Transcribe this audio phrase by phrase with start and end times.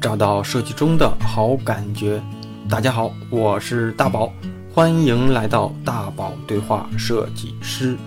[0.00, 2.22] 找到设计中的好感觉。
[2.70, 4.32] 大家好，我是大宝，
[4.72, 7.98] 欢迎来到大宝对话设计师。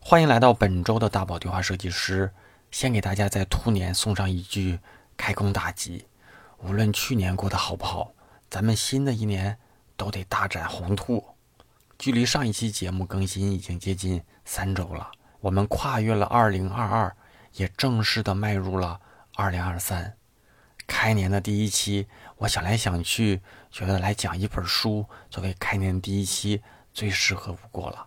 [0.00, 2.30] 欢迎来到本周的大宝对话设计师。
[2.70, 4.78] 先给大家在兔年送上一句
[5.14, 6.06] 开工大吉，
[6.62, 8.12] 无论去年过得好不好，
[8.48, 9.58] 咱们新的一年
[9.94, 11.22] 都得大展宏图。
[11.98, 17.14] 距离上一期节目更新已经接近三周了，我们跨越了二零二二，
[17.56, 18.98] 也正式的迈入了
[19.36, 20.16] 二零二三。
[20.86, 22.06] 开年的第一期，
[22.36, 26.62] 我想来想去，觉得来讲一本书作为开年第一期
[26.92, 28.06] 最适合不过了。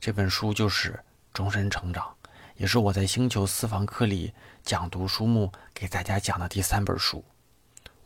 [0.00, 0.92] 这本书就是
[1.34, 2.04] 《终身成长》。
[2.56, 7.24] 也是我在星球私房课里讲读书目给大家讲的第三本书。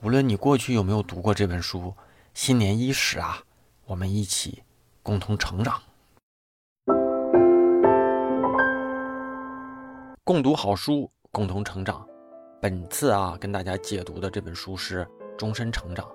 [0.00, 1.94] 无论你过去有没有读过这本书，
[2.34, 3.42] 新年伊始啊，
[3.84, 4.62] 我们一起
[5.02, 5.82] 共同成长，
[10.24, 12.06] 共读好书，共同成长。
[12.58, 15.04] 本次啊，跟大家解读的这本书是
[15.36, 16.06] 《终身成长》。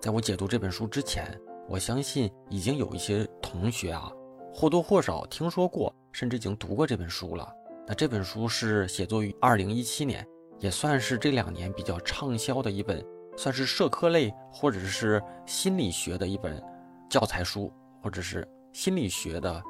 [0.00, 1.38] 在我解读这本书之前，
[1.68, 4.10] 我相信已经有一些同学啊，
[4.50, 7.46] 或多或少听说过，甚至已经读过这本书了。
[7.86, 10.26] 那这本书是写作于二零一七年，
[10.58, 13.04] 也算是这两年比较畅销的一本，
[13.36, 16.62] 算是社科类或者是心理学的一本
[17.10, 17.70] 教材书，
[18.02, 19.62] 或者是心理学的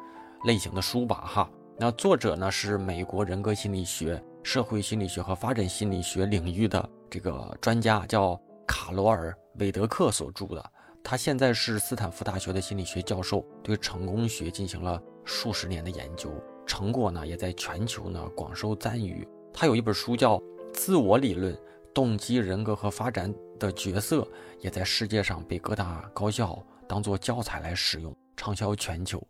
[0.44, 1.24] 类型的书吧。
[1.26, 10.72] 哈，那作者呢是美国人格心理学、社会心理学和发展心理学领域的这个专家，叫卡罗尔·韦德克所著的。
[11.02, 16.30] 他现在是斯坦福大学的心理学教授，对成功学进行了数十年的研究。
[16.66, 19.26] 成果呢，也在全球呢广受赞誉。
[19.52, 20.36] 他有一本书叫
[20.72, 21.58] 《自我理论：
[21.92, 24.22] 动机、人格和发展的角色》，
[24.60, 29.20] 也在世界上被各大高校当做教材来使用，畅销全球。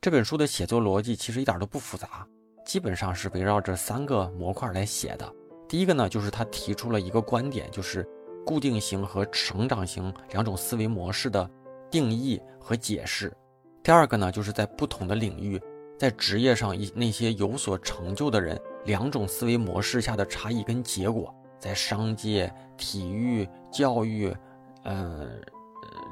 [0.00, 2.26] 这本书的写作逻辑其实一点都不复杂，
[2.64, 5.32] 基本上是围绕着三个模块来写的。
[5.68, 8.06] 第一个呢，就是他提出了一个观点，就是
[8.44, 11.48] 固定型和成长型两种思维模式的
[11.90, 13.32] 定义和解释。
[13.82, 15.60] 第二个呢，就是在不同的领域。
[15.98, 24.34] 在职业上，一那些有所成就的人，两种思维模式下的差异跟结果，在商界、体育、教育，
[24.82, 25.28] 呃，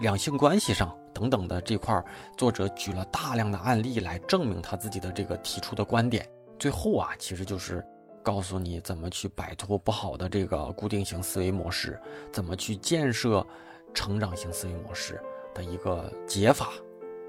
[0.01, 2.05] 两性关系上等等的这块，
[2.37, 6.29] 作者举了大量的案例来证明他自己的这个提出的观点。
[6.59, 7.85] 最后啊，其实就是
[8.23, 12.01] 告诉你怎么去摆脱不好的这个固定型思维模式，
[12.33, 13.47] 怎么去建设
[13.95, 15.21] 成长型思维模式
[15.55, 16.71] 的一个解法。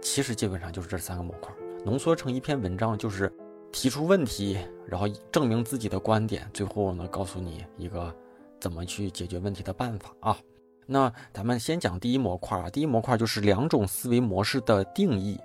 [0.01, 1.53] 其实基本上就是这三个模块。
[1.85, 3.31] 浓缩成一篇文章，就是
[3.71, 8.13] 提出问题，然后证明自己的观点，最后呢，告诉你一个
[8.59, 10.37] 怎么去解决问题的办法啊。
[10.85, 15.39] 那咱们先讲第一模块啊，第一模块就是两种思维模式的定义。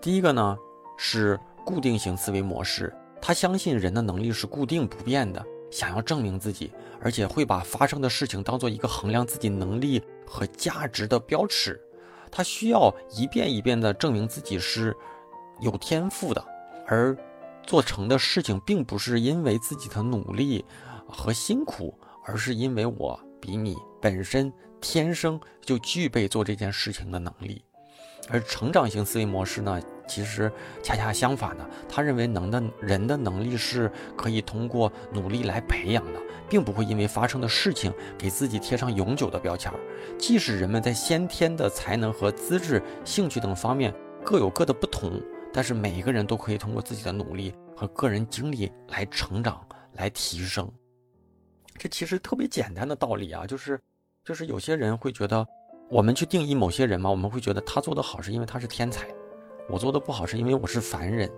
[0.00, 0.58] 第一个呢
[0.98, 11.80] 是固定型思维模式，他相信人的能力是固定不变的，想要证明自己，而且会把发生的事情当做一个衡量自己能力和价值的标尺，
[12.30, 14.96] 他需要一遍一遍的证明自己是。
[15.62, 16.42] 有天赋的，
[16.86, 17.14] 而
[17.64, 20.64] 做成的事情并不是因为自己的努力
[21.06, 21.94] 和辛苦，
[22.24, 27.62] 而是因为我比你本身天生就具备做这件事情的能力。
[28.30, 29.78] 而成长型思维模式呢，
[30.10, 30.50] 其实
[30.82, 39.72] 恰恰相反的，他认为能的人的能力是可以通过努力来培养的，并不会因为发生的事情给自己贴上永久的标签。
[40.18, 43.94] 即使人们在先天的才能和资质、兴趣等方面
[44.24, 45.22] 各有各的不同。
[45.52, 49.60] 但是每一个人都可以通过自己的努力和个人经历来成长、
[49.94, 50.70] 来提升。
[51.76, 53.76] 这其实特别简单的道理啊，就是，
[54.24, 55.44] 就是有些人会觉得，
[55.88, 59.08] 我们去定义某些人嘛，我们会觉得他做得好是因为他是天才，
[59.70, 61.30] 我做的不好是因为我是凡人，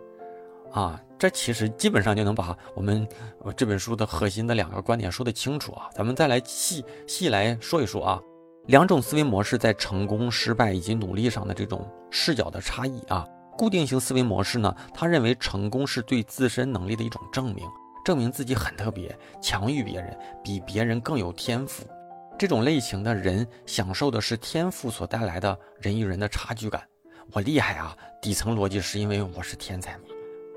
[0.72, 3.06] 啊，这其实基本上就能把我们
[3.54, 5.90] 这本书的核心的两个观点说得清楚啊。
[5.94, 8.20] 咱们再来细细来说一说啊，
[8.66, 13.26] 两种思维模式在成功、失败以及努力上的这种视角的差异啊。
[13.58, 14.74] 固定型思维模式呢？
[14.94, 17.68] 他认为成功是对自身能力的一种证明，
[18.02, 21.84] 证明自己很特别，强于别人，比别人更有天赋。
[22.38, 26.82] 这种类型的人享受的是天赋所带来的人与人的差距感。
[27.32, 27.96] 我厉害啊！
[28.20, 30.04] 底层逻辑是因为我是天才嘛。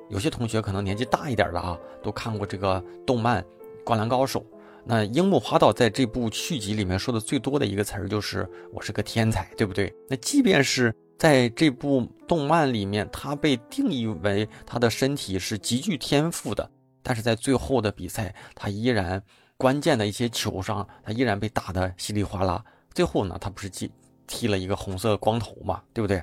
[0.09, 3.41] 有些同学可能年纪大一点的啊，都看过这个动漫
[3.83, 4.41] 《灌篮高手》。
[4.83, 9.93] 那樱木花道在这部续集里面说的最多的一个词儿就是“我是个天才”，对不对？
[10.09, 10.93] 那即便是。
[11.17, 16.69] 在这部动漫里面，他被定义为他的身体是极具天赋的，
[17.01, 19.23] 但是在最后的比赛，他依然
[19.55, 22.61] 关键的一些球上，他依然被打得稀里哗啦。
[22.93, 23.89] 最后呢，他不是剃
[24.27, 26.21] 剃了一个红色光头嘛，对不对？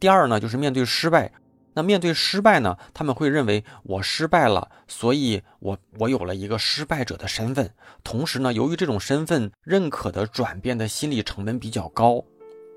[0.00, 1.32] 第二呢，就是面对失败，
[1.74, 7.70] 那面对失败呢，他们会认为我失败了，所以我我有了一个失败者的身份。
[8.04, 12.22] 同时呢，由于这种身份认可的转变的心理成本比较高，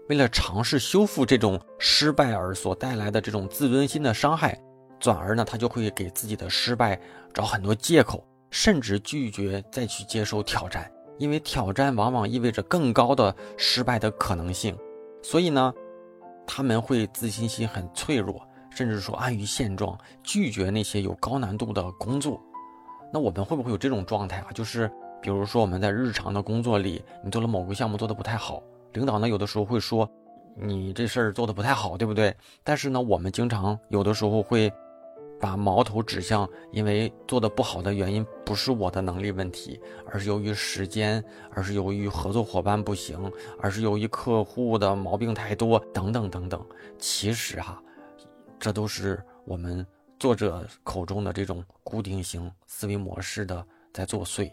[0.09, 4.59] 为了尝试修复这种失败而所带来的这种自尊心的伤害，
[5.00, 7.00] 转而呢，他就会给自己的失败
[7.33, 14.75] 找很多借口，甚至拒绝再去接受挑战，因为挑战往往意味着更高的失败的可能性。
[15.24, 15.71] 所以呢，
[16.45, 18.41] 他们会自信心很脆弱。
[18.73, 22.41] 甚至说安于现状，拒绝那些有高难度的工作。
[23.11, 24.47] 那我们会不会有这种状态啊？
[24.53, 24.89] 就是
[25.21, 30.09] 比如说我们在日常的工作里，你做了某个项目做的不太好，领导呢有的时候会说
[30.55, 32.33] 你这事儿做的不太好，对不对？
[32.63, 34.71] 但是呢，我们经常有的时候会
[35.41, 41.21] 把矛头指向，因为做的不好的原因不是我的能力问题，而是由于时间，
[41.53, 43.19] 而是由于合作伙伴不行，
[43.59, 46.63] 而是由于客户的毛病太多，等等等等。
[46.99, 47.81] 其实哈。
[48.59, 49.83] 这都是我们
[50.19, 54.51] 作者口中的这种固定型思维模式的在作祟。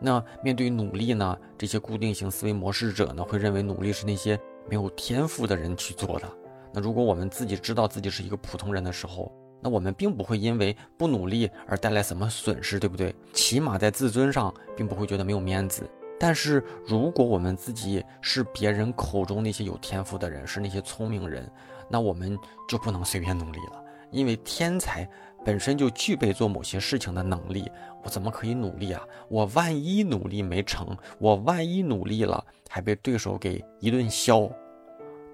[0.00, 1.36] 那面对努力呢？
[1.58, 6.26] 这些固定型思维模式者呢，会认为努力是那些没有天赋的人去做的。
[6.72, 9.30] 那如果我们自己知道自己是一个普通人的时候，
[9.60, 13.14] 那我们并不会因为不努力而带来什么损失，对不对？
[13.32, 15.88] 起码在自尊上，并不会觉得没有面子。
[16.18, 21.50] 但是如果我们自己是别人口中那些有天赋的人，是那些聪明人。
[21.88, 25.08] 那我们就不能随便努力了，因为天才
[25.44, 27.68] 本身就具备做某些事情的能力，
[28.04, 29.02] 我怎么可以努力啊？
[29.28, 34.48] 我万一努力没成，我万一努力了还被对手给一顿削，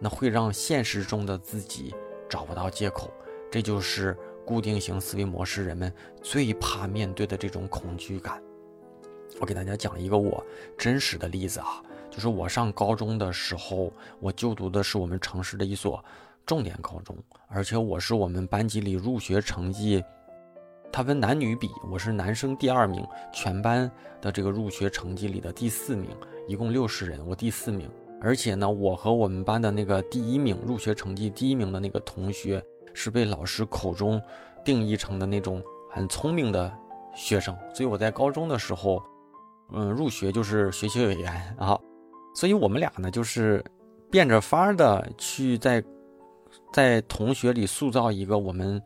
[0.01, 1.95] 那会让现实中的自己
[2.29, 3.13] 找不到借口。
[3.57, 4.15] 这就是
[4.45, 8.39] 固定型思维模式人们最怕面对的这种恐惧感。
[9.41, 10.45] 我给大家讲一个我
[10.77, 16.05] 真实的例子啊，就是我上高中的时候，我就读的是我们城市的一所。
[16.45, 17.17] 重点高中，
[17.49, 20.05] 而且我是我们班级里入学成绩，
[20.93, 26.11] 他分男女比，我是男生第二名，全班的这个入学成绩里的第四名，
[26.47, 27.91] 一共六十人，我第四名。
[28.21, 32.63] 而且呢，我和我们班的那个第一名入学成绩第一名的那个同学，
[32.97, 34.21] 是被老师口中
[34.65, 36.73] 定义成的那种很聪明的
[37.15, 39.01] 学生，所以我在高中的时候，
[39.73, 41.79] 嗯，入学就是学习委员啊，
[42.35, 43.65] 所以我们俩呢，就是
[44.11, 45.85] 变着法儿的去在。
[46.73, 48.81] 在同学里塑造一个我们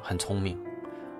[0.00, 0.58] 很聪明，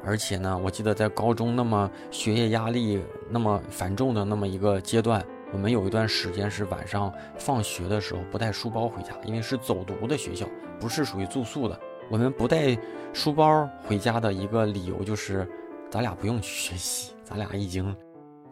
[0.04, 5.22] 而且呢，我记得在高中那么学业压力那么繁重的那么一个阶段，
[5.52, 10.46] 我们有一段时间是晚上放学的时候不带书包回家，因为是走读的学校，
[10.78, 11.78] 不是属于住宿的。
[12.10, 12.78] 我们不带
[13.12, 15.48] 书包回家的一个理由就是，
[15.90, 17.96] 咱俩不用学习，咱俩已经，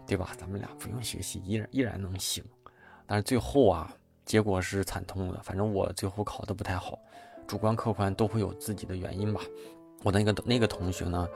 [0.07, 0.31] 对吧？
[0.39, 2.43] 咱们俩不用学习，依然依然能行。
[3.07, 3.93] 但是最后啊，
[4.25, 6.99] 结果是惨痛的，反正我最后考的不太好。
[7.47, 9.41] 主观客观都会有自己的原因吧。
[10.03, 11.29] 我那个那个同学呢，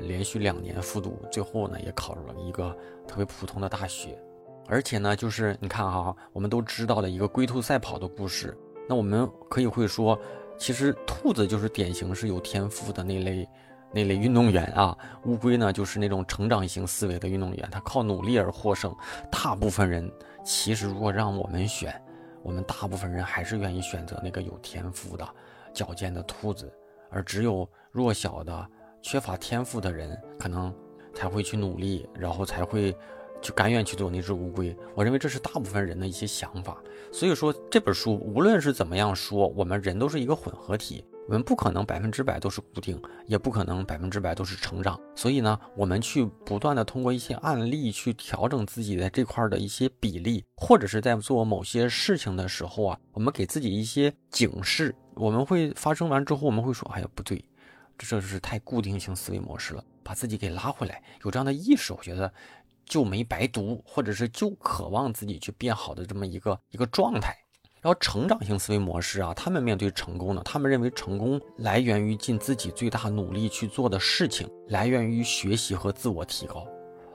[0.00, 4.18] 连续两年复读，最后呢也考入了一个特别普通的大学。
[4.66, 8.56] 而且呢，就是你看哈，我们都知道的一个龟兔赛跑的故事。
[8.88, 10.18] 那我们可以会说，
[10.58, 13.48] 其实兔子就是典型是有天赋的那类
[13.92, 14.96] 那类运动员啊。
[15.24, 18.94] 乌龟呢，就是那种成长型思维的运动员，他靠努力而获胜。
[19.30, 20.10] 大部分人
[20.44, 22.00] 其实如果让我们选。
[22.42, 25.26] 我们大部分人还是愿意选择那个有天赋的、
[25.72, 26.70] 矫健的兔子，
[27.08, 28.68] 而只有弱小的、
[29.00, 30.70] 缺乏天赋的人，可能
[31.14, 32.94] 才会去努力，然后才会
[33.44, 34.74] 就甘愿去做那只乌龟。
[34.94, 36.82] 我认为这是大部分人的一些想法。
[37.12, 41.04] 所以说，这本书无论是怎么样说，我们人都是一个混合体。
[41.26, 44.98] 我们不可能百分之百都是固定，也不可能百分之百都是成长。
[45.14, 54.94] 所以呢，我们去不断的通过一些案例去调整自己在这块的一些比例，或者是在做某些事情的时候啊，我们给自己一些警示。
[55.14, 57.42] 我们会发生完之后，我们会说：“哎呀，不对，
[57.96, 62.30] 这是太固定性思维模式了。”把自己给拉回来，有这样的意识，我觉得
[62.86, 67.36] 就没白读，或者是就渴望自己去变好的这么一个一个状态。
[67.80, 76.66] 然后成长型思维模式啊，他们面对成功呢，他们认为成功来源于尽自己最大努力去做的事情，来源于学习和自我提高。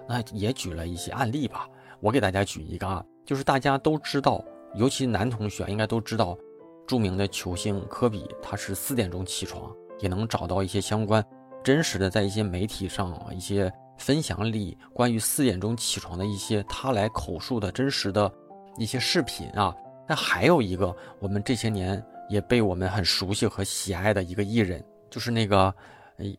[0.07, 1.67] 那也举了一些案例吧，
[1.99, 4.45] 我给大家举一个啊，就是大家都知道，
[4.75, 6.37] 尤其男同学应该都知道，
[6.85, 11.25] 著名的球星科比，他是四点钟起床，也能找到一些相关
[11.63, 18.31] 真实的，在一些媒体上一些分享里关于四点钟起床的一些他来口述的真实的
[18.77, 19.75] 一些视频啊。
[20.07, 25.71] 那还有一个，我们这些年也被我们很熟悉和喜爱的一个艺人，就是那个，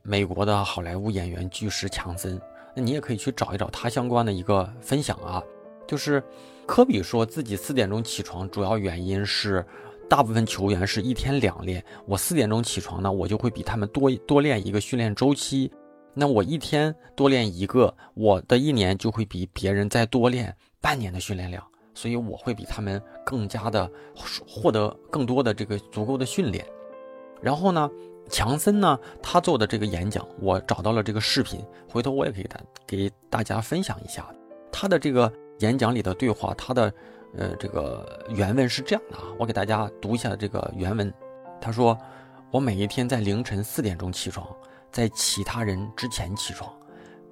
[0.02, 2.40] 美国的好莱坞演员巨石强森。
[2.74, 5.40] 那你也可以去找一找他相关的一个分享啊。
[5.86, 6.22] 就是
[6.66, 9.64] 科比说自己四点钟起床，主要原因是
[10.08, 15.70] 大部分球员是一天两练，我四点钟起床呢，我就会比他们多多练一个训练周期。
[16.12, 21.64] 那我一天多练一个，我的一年就会比别人再多练半年的训练量，
[21.94, 23.90] 所以我会比他们更加的
[24.46, 26.66] 获得更多的这个足够的训练。
[27.40, 27.88] 然后呢，
[28.28, 32.46] 强森呢，他做的这个演讲，我找到了这个视频，回头我也可以
[32.86, 34.28] 给给大家分享一下
[34.72, 36.92] 他的这个演讲里的对话，他的
[37.36, 41.12] 呃这个原文是这样的啊，我给大家读一下这个原文。
[41.60, 41.96] 他说
[42.50, 44.46] ：“我每一天在凌晨四点钟起床。”
[44.90, 46.72] 在其他人之前起床，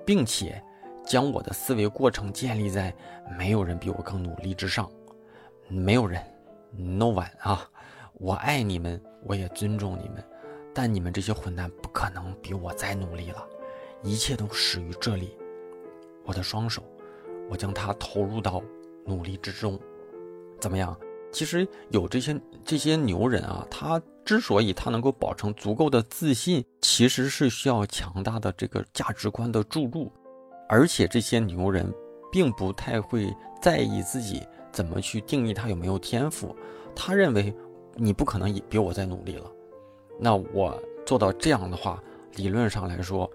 [0.07, 0.63] 并且
[1.05, 2.95] 将我的思维过程建立在
[3.39, 4.91] 没有人比我更努力之上。
[5.69, 6.23] 没有人
[6.73, 7.69] ，no one 啊！
[8.15, 10.25] 我爱你们，我也尊重你们，
[10.75, 13.47] 但你们这些混蛋不可能比我再努力了。
[14.03, 15.37] 一切都始于这里。
[16.25, 16.83] 我的双手，
[17.51, 18.63] 我将它投入到
[19.05, 19.79] 努力之中。
[20.61, 20.99] 怎么样？
[21.31, 30.11] 其实有这些这些牛人啊，他之所以他能够保持足够的自信，其实是需要强大的这个价值观的注入，
[30.69, 31.93] 而且这些牛人
[32.33, 34.43] 并不太会在意自己
[34.73, 36.55] 怎么去定义他有没有天赋，
[36.95, 37.55] 他认为
[37.95, 39.51] 你不可能比我再努力了，
[40.19, 42.03] 那我做到这样的话，
[42.37, 43.31] 理论上来说，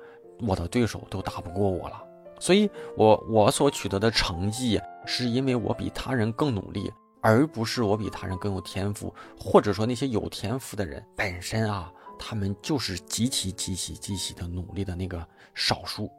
[0.48, 2.04] 我的对手都打不过我了，
[2.40, 6.92] 所以我我所取得的成绩是因为我比他人更努力。
[7.24, 11.90] 而不是我比他人更有天赋，或者说那些有天赋的人本身啊，
[12.20, 16.12] 他们就是极其极其极其的努力的那个少数。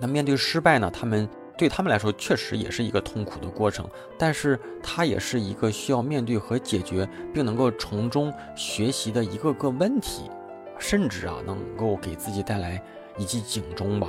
[0.00, 10.28] 那面对失败呢，他们对他们来说确实也是一个痛苦的过程，但是它也是一个需要面对和解决，并能够从中学习的一个个问题，
[10.76, 12.82] 甚至啊能够给自己带来
[13.16, 14.08] 一记警钟吧。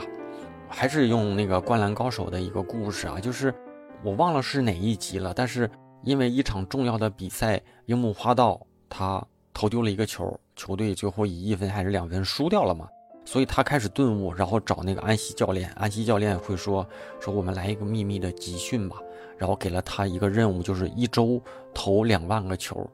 [0.68, 3.54] 还是用那个《灌篮高手》的一个故事啊，就是
[4.04, 5.70] 我忘了是哪一集了，但是。
[6.04, 12.88] 因为一场重要的比赛，樱木花道他投丢了一个球，球队最后以一分还是两分输掉了嘛，
[13.26, 16.86] 所以他开始顿悟，然后找那个安西教练，安西教练会说
[17.20, 18.98] 说我们来一个秘密的集训吧，
[19.38, 21.42] 然后给了他一个任务，就是一周
[21.74, 22.86] 投两万个球。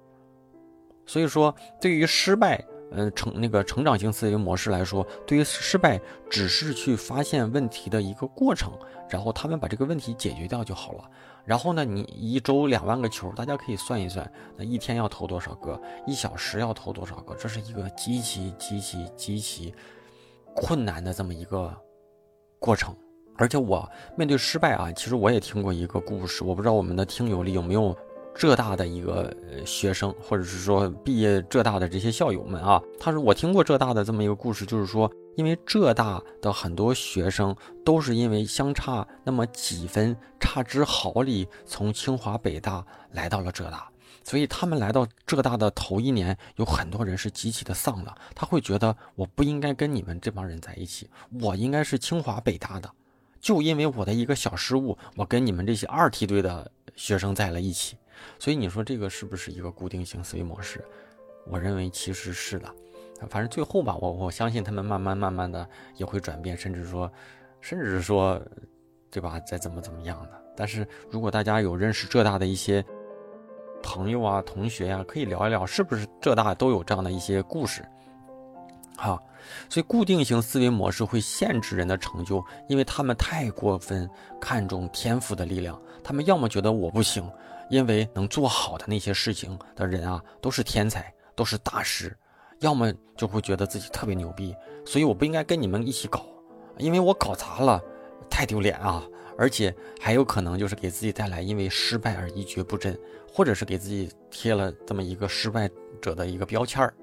[1.05, 5.99] 所以说，对于失败，嗯，成那个成长型思维模式来说，对于失败
[6.29, 8.71] 只是去发现问题的一个过程，
[9.09, 11.09] 然后他们把这个问题解决掉就好了。
[11.45, 15.81] 然后呢，你一周两万个球，大家可以算一算，那一天要投多少个？
[16.05, 17.35] 一小时要投多少个？
[17.35, 19.73] 这是一个极其极其极其
[20.55, 21.75] 困难的这么一个
[22.59, 22.95] 过程。
[23.37, 27.95] 而且我面对失败啊，其实我也听过一个故事，我不知道我们的听友里有没有
[28.39, 32.81] 浙大的一个学生，或者是说毕业浙大的这些校友们啊。
[32.97, 35.11] 他说我听过浙大的这么一个故事，就是说。
[35.35, 37.55] 因为浙大的很多学生
[37.85, 43.89] 都是因为相差那么几分，差之毫厘，从清华北大来到了浙大，
[44.21, 48.13] 所以他们来到浙大的头一年，有很多人是极其的丧的。
[48.35, 52.91] 他会觉得我不应该跟你们这帮人在一起，我应该是清华北大的，
[53.39, 57.95] 就因为我的一个小失误，我跟你们这些二梯队的学生在了一起。
[58.37, 60.83] 所以你说这个是不是一个固定型思维模式？
[61.45, 62.67] 我认为其实是的。
[63.29, 67.11] 反正最后吧，我我相信他们慢慢慢慢的也会转变，甚至说，
[67.59, 68.41] 甚至说，
[69.11, 69.39] 对吧？
[69.41, 70.41] 再怎么怎么样的。
[70.55, 72.83] 但是如果大家有认识浙大的一些
[73.81, 77.83] 朋友啊、同学呀，可以聊一聊，是不是浙大都有这样的一些故事？
[78.95, 79.21] 好，
[79.69, 84.09] 所以固定型思维模式会限制人的成就，因为他们太过分
[84.39, 85.81] 看重天赋的力量。
[86.03, 87.29] 他们要么觉得我不行，
[87.69, 92.15] 因为能做好的那些事情的人啊，都是天才，都是大师。
[92.59, 94.53] 要么就会觉得自己特别牛逼，
[94.85, 96.25] 所以我不应该跟你们一起搞，
[96.77, 97.81] 因为我搞砸了，
[98.29, 99.01] 太丢脸啊！
[99.37, 102.99] 而且还有可能就是给自己带来因为失败而一蹶不振，
[103.31, 105.69] 或者是给自己贴了这么一个失败
[106.01, 106.93] 者的一个标签儿。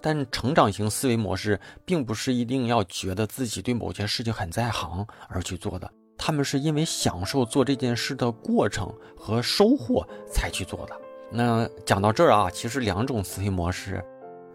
[0.00, 11.00] 但成长型思维模式并不是一定要觉得自己对某件事情很在行而去做的，他们是因为享受做这件事的过程和收获才去做的。
[11.30, 14.04] 那讲到这儿啊，其实两种思维模式。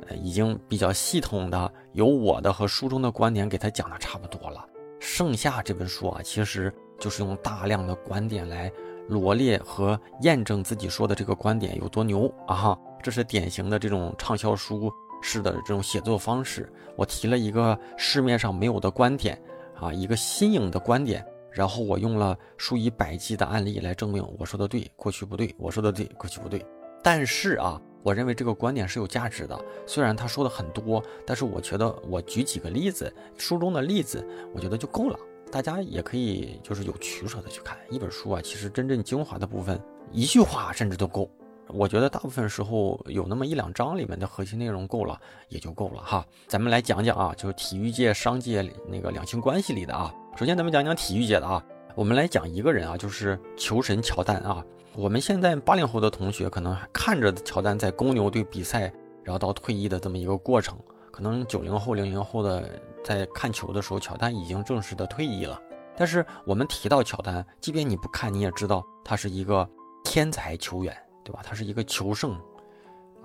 [0.08, 4.66] 呃，已经比较系统的，有我的和书中的观点给他讲的差不多了。
[5.00, 8.72] 剩下这本书啊，其实就是用大量的观点来
[9.08, 12.76] 罗列和验证自己说的这个观点有多牛啊！
[13.04, 16.72] 这是典型的这种畅销书式的这种写作方式。
[16.96, 19.40] 我提了一个市面上没有的观点
[19.80, 26.66] 啊，一个新颖的观点，然后我用了数以百计的案例来证明我说的对，过去不对；我说的对，过去不对。
[27.04, 27.82] 但是啊。
[28.02, 34.26] 我认为这个观点是有价值的，虽然他说的很多，但是我觉得我举几个例子，书中的例子，
[34.56, 35.20] 我觉得就够了。
[35.52, 39.78] 大家也可以就是有取舍的去看一本书啊，其实真正精华的部分，
[40.14, 41.30] 一句话甚至都够，
[41.68, 46.26] 我觉得大部分时候有那么一两章里面的核心内容够了也就够了哈。
[46.48, 50.16] 咱们来讲讲啊，就是体育界、商界那个两性关系里的啊。
[50.40, 51.62] 首先咱们讲讲体育界的啊，
[51.96, 54.64] 我们来讲一个人啊，就是球神乔丹啊。
[54.96, 58.84] 我们现在八零后的同学可能看着乔丹在公牛队比赛，
[59.22, 60.80] 然后到退役的这么一个过程。
[61.12, 65.62] 可能九零后、零零后的在看球的时候，乔丹已经正式的退役了。
[65.98, 69.70] 但是我们提到乔丹，即便你不看，你也知道他是一个
[70.06, 71.42] 天才球员，对吧？
[71.44, 72.40] 他是一个球圣，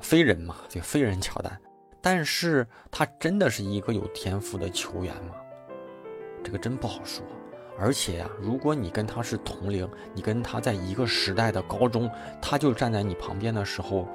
[0.00, 1.56] 飞人嘛，对，飞人乔丹。
[2.02, 5.37] 但是他真的是一个有天赋的球员吗？
[6.44, 7.24] 这个真不好说。
[7.76, 12.08] 而且呀，如果你跟他是同龄，你跟他在一个时代的高中，
[12.40, 14.06] 他就站在你旁边的时候，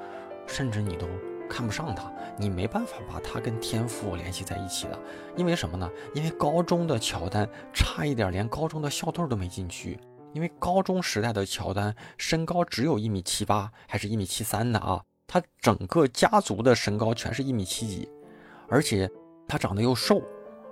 [0.46, 1.06] 甚至你都。
[1.52, 2.08] 看不上他，
[2.38, 4.96] 你没办法把他跟天赋联系在一起的，
[5.36, 5.90] 因为什么呢？
[6.14, 7.44] 因为高中的乔丹
[7.74, 9.98] 差一点连高中的校队都没进去，
[10.32, 18.08] 因为高中时代的乔丹身高只有一米七八，还是一米七三的啊，他整个家族的身高全是一米七几，
[18.68, 19.10] 而且
[19.48, 20.22] 他长得又瘦，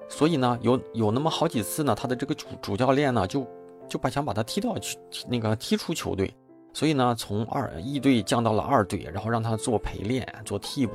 [0.08, 3.46] 所以呢，有有那么好几次呢，他的这个主主教练呢就
[3.88, 4.96] 就把想把他踢掉去
[5.28, 6.34] 那个踢出球队。
[6.74, 10.92] 所以呢，从二一队降到了二队，然后让他做陪练、做替补，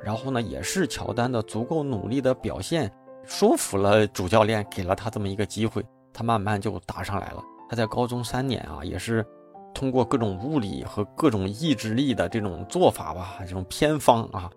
[0.00, 2.92] 然后呢，也是乔丹的足够努力的表现，
[3.24, 7.42] 说服了主教练，给了他这么一个机会，他慢慢就打上来了。
[7.68, 9.26] 他在高中三年啊，也是
[9.74, 14.48] 通过各种物理和各种意志力的这种做法吧，这种偏方啊，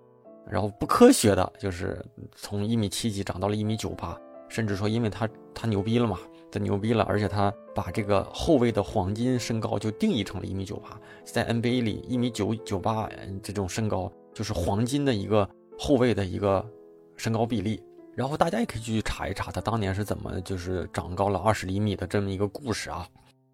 [0.50, 2.04] 然后不科学的，就是
[2.36, 4.20] 从一米七几长到了一米九八，
[4.50, 6.20] 甚至说因为他他牛逼了嘛。
[6.54, 13.10] 他牛逼了，而且他把这个后卫的黄金身高就定义成了一米九八，在 NBA 里一米九九八
[13.42, 16.70] 这种身高就是黄金的一个后卫的一个
[17.16, 17.82] 身高比例。
[18.18, 23.08] 然后大家也可以去查一查他当年是怎么就是长高了二十厘米的这么一个故事啊。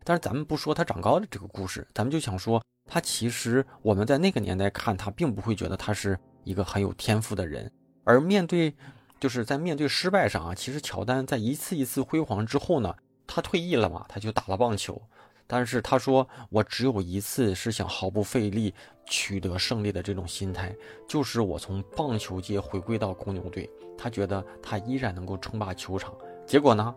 [0.03, 6.17] 但是咱们不说他长高的这个故事，咱们就想说他其实我们在那个年代看他，并不会觉得他是
[6.48, 7.72] 一个很有天赋的人，
[8.04, 8.74] 而面对。
[9.20, 15.01] 就是在面对失败上啊，其实乔丹在一次一次辉煌之后呢，他退役了嘛，他就打了棒球。
[15.48, 18.71] 但是他说，我只有一次是想毫不费力
[19.08, 20.71] 取得胜利的这种心态，
[21.08, 23.67] 就是我从棒球界回归到公牛队。
[23.98, 26.13] 他觉得他依然能够称霸球场。
[26.45, 26.93] 结果呢，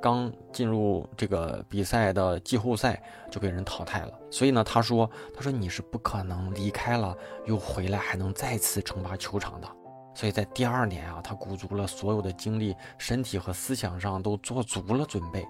[0.00, 4.12] 刚进入这个比赛的季后赛就被人淘汰了。
[4.30, 9.68] 所以呢，他说，他说你是不可能离开了又回来还能再次称霸球场的。
[10.14, 15.46] 所以在第二年啊，他鼓足了所有的精力，身体和思想上都做足了准备，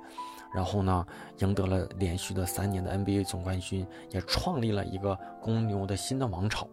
[0.53, 1.07] 然后呢，
[1.39, 6.67] 赢得了连续的三年的 NBA 总冠军，也创立了一个公牛的新的王朝。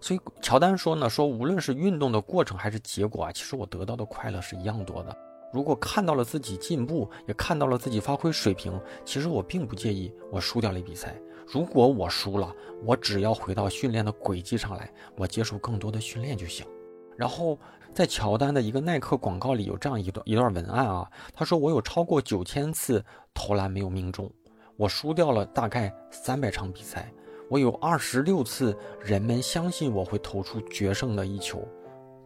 [0.00, 5.16] 所以乔丹说呢，说无论是运动的过程还是结果啊，其实我得到的快乐是一样多的。
[5.52, 11.14] 如果看到了自己进步，也看到了自己发挥水平，其实我并不介意我输掉了比赛。
[11.46, 16.66] 如果我输了，我只要回到训练的轨迹上来，我接受更多的训练就行。
[17.14, 17.58] 然后，
[17.92, 24.30] 在乔丹的一个耐克广告里有这样一段一段文案啊，他说：“我有超过九千次投篮没有命中，
[24.76, 27.12] 我输掉了大概三百场比赛，
[27.50, 31.62] 我有二十六次人们相信我会投出决胜的一球，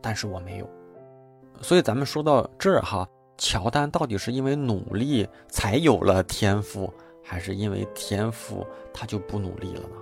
[0.00, 0.70] 但是我没有。”
[1.60, 3.08] 所以咱们说到这儿哈，
[3.38, 9.96] 乔丹到底是因为努力才有了天赋，还是因为天赋他就不努力了呢？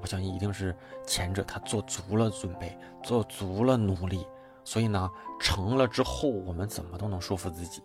[0.00, 0.74] 我相信一定是
[1.06, 4.24] 前者，他做足了准备，做足了努力，
[4.64, 7.82] 所以呢，成了之后，我们怎么都能说服自己。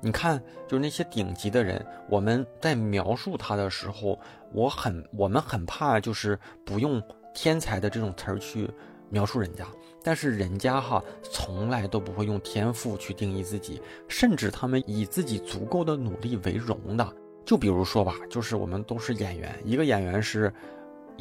[0.00, 4.18] 你看，就是那些顶级的人，我们在描述他的时候，
[4.52, 7.00] 我很，我们很怕，就是不用
[7.34, 8.68] 天才的这种词儿去
[9.10, 9.66] 描述人家，
[10.02, 17.16] 但是人家哈，从来都不会用天赋去定义自己，甚至他们以自己足够的努力为荣的。
[17.44, 20.50] 就比如说吧，就是我们都是演员，一个演员是。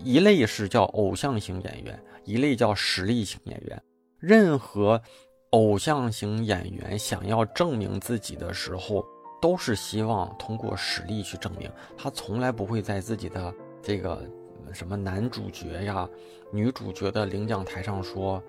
[0.06, 3.84] 一类是叫偶像型演员，一类叫实力型演员。
[4.18, 5.02] 任何
[5.50, 9.04] 偶像型演员想要证明自己的时候，
[9.42, 11.70] 都是希望通过实力去证明。
[11.98, 14.24] 他从来不会在自己的这个
[14.72, 16.08] 什么男主角呀、
[16.52, 18.42] 女主角的领奖台上说：“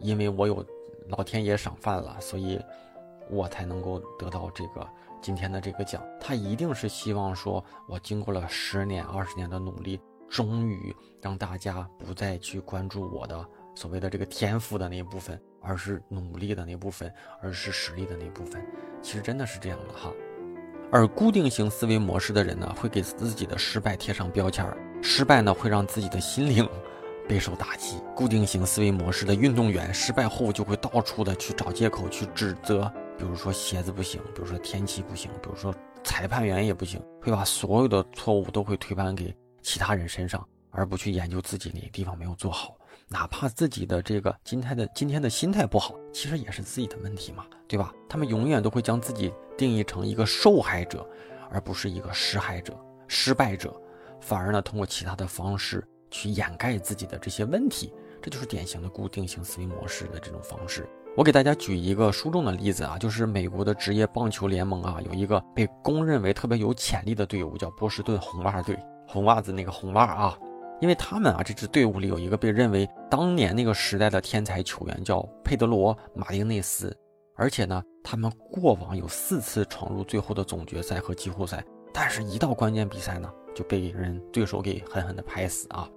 [0.00, 0.64] 因为我有
[1.08, 2.60] 老天爷赏饭了，所以
[3.30, 4.86] 我才能够得到这个
[5.20, 13.46] 今天的这个奖。”他一定是希望说：“我经过了十年、二十年的努力。”终于让大家不再去关注我的
[13.76, 18.60] 所谓的这个天赋的那一部分，而是努力的那部分，而是实力的那部分。
[19.00, 20.12] 其实真的是这样的哈。
[20.90, 26.68] 而固定型思维模式的人呢，会给自己的失败贴上标签儿，失败呢会让自己的心灵
[27.28, 27.96] 备受打击。
[28.14, 39.34] 固定型思维模式的运动员失败后就会到处的去找借口去指责，比如说鞋子不行，比如说天气不行，比如说裁判员也不行，会把所有的错误都会推翻给。
[39.62, 42.76] 其他人身上，而不去研究自己哪个地方没有做好。
[43.08, 47.92] 哪怕自己的这个今天的今天的心态不好，其实也是自己的问题嘛，对吧？
[48.08, 51.04] 他们永远都会将自己定义成一个受害者，
[51.50, 52.76] 而不是一个施害者、
[53.08, 53.74] 失败者，
[54.20, 60.88] 反而呢，通过其他的方式去掩盖自己的这些问题，这就是典型的固定型思维模式的这种方式。
[61.14, 70.38] 我给大家举一个书中的例子啊，就是美国的职业棒球联盟啊，有一个被公认为特别有潜力的队伍，叫波士顿红袜队，红袜子那个红袜啊。
[70.80, 76.94] 因为他们啊，这支队伍里有一个被认为当年那个时代的天才球员，叫佩德罗·马丁内斯。
[77.34, 85.88] 而且呢，他们过往有四次闯入最后的总决赛和季后赛，但是一到关键比赛呢，就被人对手给狠狠地拍死啊。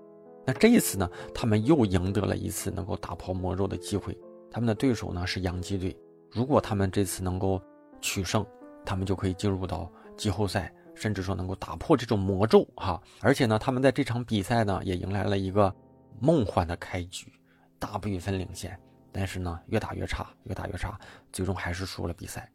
[0.50, 4.18] 那这一次呢，他们又赢得了一次能够打破魔咒的机会。
[4.50, 5.96] 他们的对手呢是洋基队，
[6.32, 7.62] 如果他们这次能够
[8.02, 8.44] 取胜，
[8.84, 10.74] 他们就可以进入到季后赛。
[10.96, 15.74] 甚至说能够打破这种魔咒哈，而且呢，他们在这场比赛呢也迎来了一个
[16.20, 17.32] 梦幻的开局，
[17.78, 18.78] 大比分领先，
[19.12, 21.00] 但是呢越打越差，越打越差，
[21.32, 22.52] 最终还是输了比赛。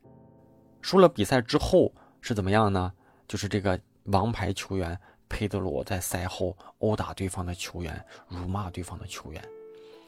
[0.82, 2.92] 输了比赛之后是怎么样呢？
[3.28, 4.98] 就是这个王牌球员
[5.34, 9.44] 佩德罗在赛后殴打对方的球员，辱骂对方的球员。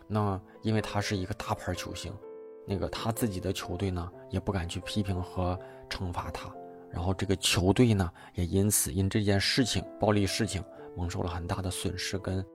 [0.07, 2.17] 那因为他是一个大牌球星，
[2.65, 5.59] 那个他自己的球队呢也不敢去批评和
[5.91, 6.49] 惩罚他。
[6.93, 10.63] 然后这个球队呢，也因此因这件事情暴力事情
[10.97, 12.47] 蒙受了很大的损失，跟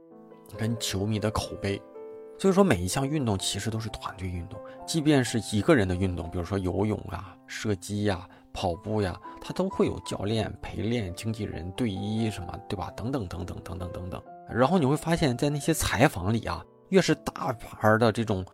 [0.57, 1.79] 跟球迷的口碑。
[2.39, 4.57] 所以说，每一项运动其实都是团队运动，
[4.87, 12.91] 即便是一个人的运动，比如说游泳啊、射击呀、跑步呀，它都会有教练陪练、经纪人、队医什么，对吧？
[12.95, 14.21] 等等等等等等等等。
[14.49, 18.45] 然后你会发现在那些采访里啊，越是大牌的这种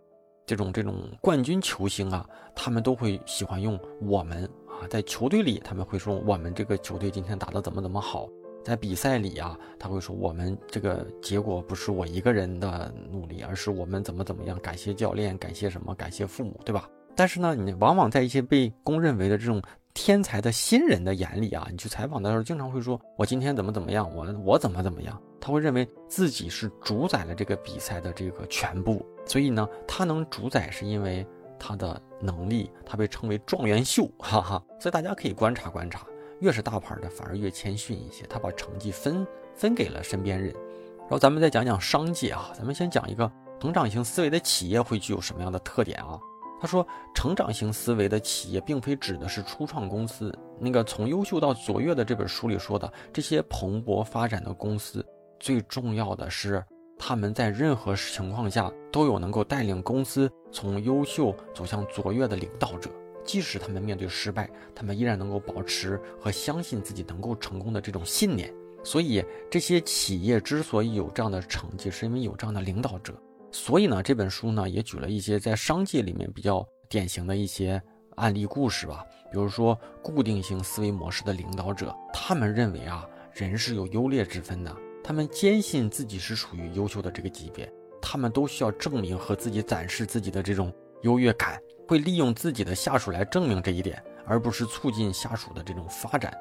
[0.45, 4.43] 这种这种冠军球星啊，他们都会喜欢用我们。
[4.67, 8.29] 啊，在球队里他们会说我们这个球队今天打得怎么怎么好，
[8.63, 16.87] 在比赛里啊，他会说我们这个结果不是我一个人的努力，而是我们怎么怎么样，感谢教练，感谢什么，感谢父母，对吧？
[17.15, 19.59] 但是呢，你往往在一些被公认为的这种
[19.97, 31.25] 天才的新人的眼里啊，你去采访的时候，经常会说我今天怎么怎么样，我我怎么怎么样，他会认为自己是主宰了这个比赛的这个全部，所以呢，他能主宰是因为。
[31.59, 34.63] 他的能力，他被称为状元秀，哈哈。
[34.79, 36.05] 所以大家可以观察观察，
[36.39, 38.23] 越是大牌的，反而越谦逊一些。
[38.27, 40.53] 他把成绩分分给了身边人。
[40.99, 46.19] 然后咱们再讲讲商界啊，咱们先讲一个成长型思维的企业会具有什么样的特点啊？
[46.59, 50.33] 他说，成长型思维的企业并非指的是初创公司。
[50.59, 55.05] 那个从优秀到卓越的这本书里说的，这些蓬勃发展的公司，
[55.39, 56.63] 最重要的是。
[56.99, 62.89] 他们在任何情况下都有能够带领公司从优秀走向卓越的领导者，
[63.23, 68.51] 即使他们面对失败，他们依然能够保持和相信自己能够成功的这种信念。
[68.83, 73.13] 所以，这些企业之所以有这样的成绩，是因为有这样的领导者。
[73.59, 77.81] 所以呢，这本书呢也举了一些在商界里面比较典型的一些
[78.15, 84.73] 案例故事吧，比如说固定型思维模式的领导者，他们认为啊，人是有优劣之分的。
[85.03, 96.31] 他们坚信自己是属于优秀的这个级别，他们都需要证明和自己展示自己的这种优越感，会利用自己的下属来证明这一点，而不是促进下属的这种发展，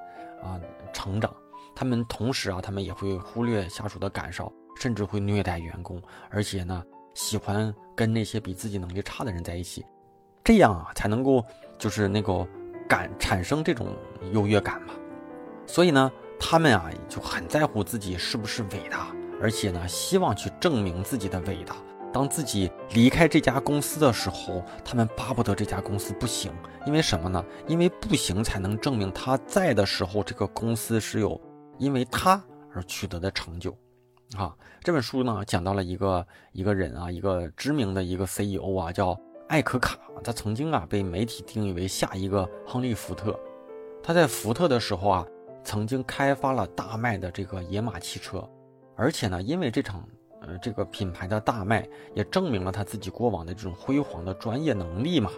[0.43, 0.61] 啊，
[0.93, 1.35] 成长。
[1.75, 6.01] 他们同时啊，他们也会忽略下属的感受，甚至会虐待员工，
[6.31, 6.85] 而且呢，
[7.17, 9.85] 喜欢跟那些比自己能力差的人在一起，
[10.45, 11.45] 这样啊，才能够
[11.77, 12.47] 就是那个
[12.89, 13.89] 感产生这种
[14.33, 14.95] 优越感嘛。
[15.67, 16.13] 所以呢。
[16.39, 19.07] 他们啊就很在乎自己是不是伟大，
[19.41, 21.75] 而且呢希望去证明自己的伟大。
[22.13, 26.53] 当自己离开这家公司的时候，他们巴不得这家公司不行，
[26.87, 27.43] 因为什么呢？
[27.67, 31.41] 因为不行才能证明他在的时候这个公司是有
[31.79, 33.75] 因为他而取得的成就。
[34.37, 39.99] 啊，这本书呢讲到了一个一个人啊，一个知名的一个 CEO 啊，叫艾可卡。
[40.25, 43.39] 他曾经啊被媒体定义为下一个亨利福特。
[44.03, 45.27] 他在福特的时候啊。
[45.69, 48.49] 曾经开发了大卖的这个野马汽车，
[48.95, 50.09] 而且呢，因为这场
[50.41, 51.85] 呃这个品牌的大卖，
[52.15, 55.29] 也证明了他自己过往的这种辉煌的专业能力嘛。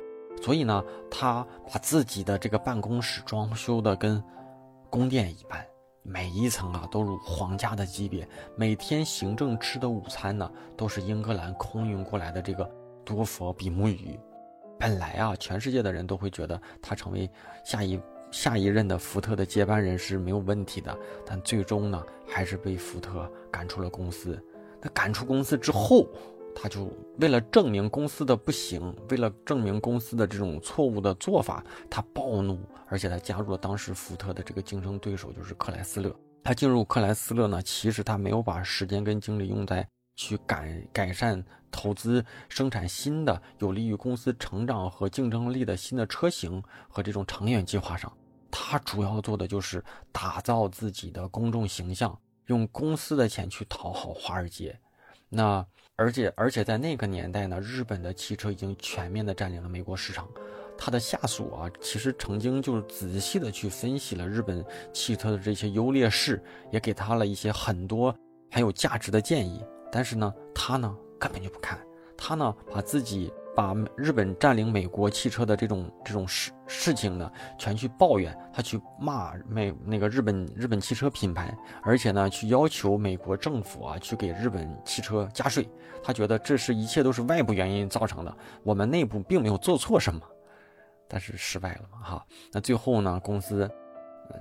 [0.43, 4.23] 所以呢，他把自己的这个办公室装修的跟
[4.91, 5.67] 宫殿一般，
[6.09, 8.27] 每一层啊都如皇家的级别。
[8.57, 12.69] 每天行政吃的午餐呢，都是英格兰空运过来的这个
[13.05, 14.19] 多佛比目鱼。
[14.79, 17.31] 本来啊，全世界的人都会觉得他成为
[17.65, 18.01] 下一。
[18.31, 20.95] 下一任的福特的接班人是没有问题的，
[21.25, 24.39] 但最终呢，还是被福特赶出了公司。
[24.83, 26.07] 那赶出公司之后，
[26.61, 36.13] 他就为了证明公司的不行，为了证明公司的这种错误的做法，他暴怒，而且他加入了当时福特的这个竞争对手，就是克莱斯勒。
[36.43, 48.13] 他进入克莱斯勒呢，其实他没有把时间跟精力用在去改改善、投资、生产新的有利于公司成长和竞争力的新的车型和这种长远计划上。
[48.51, 54.77] 他主要做的就是打造自己的公众形象，用公司的钱去讨好华尔街。
[55.29, 55.65] 那
[55.99, 60.29] 而且而且在那个年代呢，日本的汽车已经全面的占领了美国市场。
[60.81, 68.15] 他的下属啊，其实曾经就是仔细的去分析了日本汽车的这些优劣势，也给他了一些很多
[68.53, 69.61] 很有价值的建议。
[69.91, 71.77] 但是呢，他呢根本就不看，
[72.17, 85.69] 他呢把自己把日本占领美国汽车的这种这种事事情呢，全去抱怨，他去骂美那个日本日本汽车品牌，而且呢去要求美国政府啊去给日本汽车加税。
[86.05, 90.21] 他觉得这是一切都是外部原因造成的，我们内部并没有做错什么。
[91.09, 93.69] 但是失败了嘛，哈，那最后呢，公司，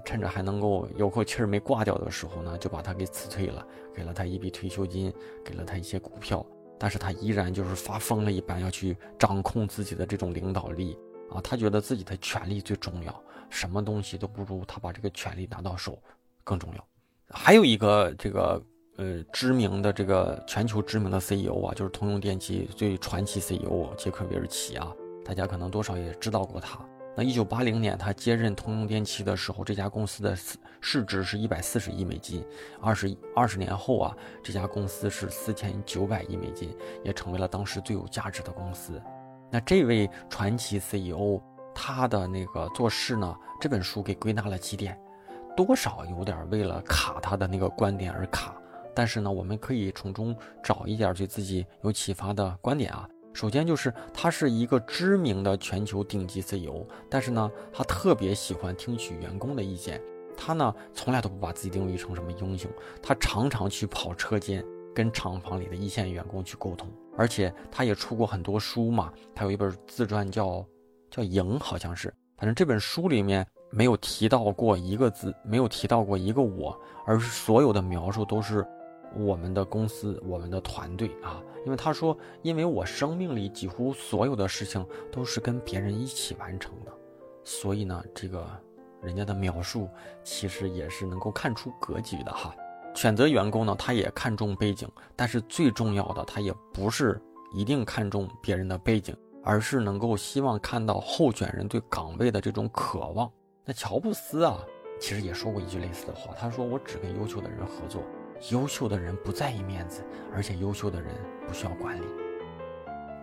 [0.06, 5.12] 趁着还能够有口气儿没挂掉的时候呢，就把他给辞退了，给了他一笔退休金，
[5.44, 6.46] 给了他一些股票，
[6.80, 10.98] 但是他依然就是发疯了一般要去掌控自己的这种领导力
[11.32, 15.98] 啊，他觉得自己的权力最重要，什么东西都不如他把这个权力拿到手
[16.44, 16.88] 更重要。
[17.30, 18.64] 还有一个这个
[18.98, 24.94] 呃知名的这个全球知名的 CEO 啊，就是通用电气最传奇 CEO 杰克韦尔奇啊。
[25.26, 26.80] 大家可能多少也知道过他。
[27.18, 30.38] 那一九八零年他接任通用电气的时候，这家公司的
[30.80, 32.46] 市值是一百四十亿美金。
[32.80, 39.02] 二十二十年后啊，这家公司是四千九百亿美金，也成为了当时最有价值的公司。
[39.50, 41.42] 那这位传奇 CEO
[41.74, 44.96] 他的那个做事呢，这本书给归纳了几点，
[45.56, 48.56] 多少有点为了卡他的那个观点而卡。
[48.94, 53.10] 但是呢，我们可以从中找一点对自己有启发的观点啊。
[53.38, 60.02] 首先就是他是一个知名的全球顶级 CEO，但是呢，他特别喜欢听取员工的意见。
[60.36, 62.68] 他呢，从来都不把自己定位成什么英雄，
[63.00, 66.90] 他常常去跑车间，跟厂房里的一线员工去沟通。
[67.16, 70.66] 而且他也出过很多书嘛，他有一本自传叫
[71.12, 72.12] 叫《赢》，好像是。
[72.38, 78.66] 反正这本书里面没有提到过一个字，没有提到过一个我，而是所有的描述都是。
[79.16, 86.92] 我们的公司，我们的团队啊，因为他说，因为我生命里几乎所有的事情都是跟别人一起完成的，
[87.44, 88.46] 所以呢，这个
[89.02, 89.90] 人家的描述
[90.24, 92.56] 其实也是能够看出格局的哈。
[92.94, 97.22] 选择员工呢，他也看重背景，但是最重要的，他也不是
[97.54, 103.32] 一定看重别人的背景，而是能够希望看到候选人对岗位的这种渴望。
[103.64, 104.58] 那乔布斯啊，
[105.00, 108.02] 其实也说过一句类似的话，他说：“我只跟优秀的人合作。”
[108.52, 111.14] 优秀的人不在意面子，而且优秀的人
[111.48, 112.06] 不需要管理。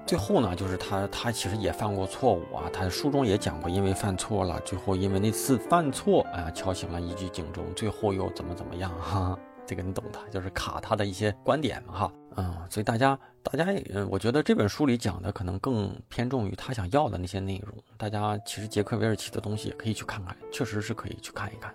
[0.06, 2.68] 最后呢，就是他，他其实也犯过错误啊。
[2.70, 9.38] 他书中也讲过，因为犯错了，最后因为那次犯错，啊，敲醒了一句警钟，最后又怎么怎么样哈？
[9.66, 12.12] 这个你懂的，就是卡他的一些观点嘛哈。
[12.36, 17.74] 嗯，所以大家，大家，嗯，我觉得这本书里讲的可能更偏重于他想要的那些内容。
[17.96, 21.72] 大家其实杰克韦尔奇的东西也可以去看看，确实是可以去看一看。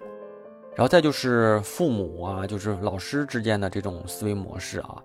[0.76, 4.98] 然后再就是父母啊，就是老师之间的这种思维模式啊，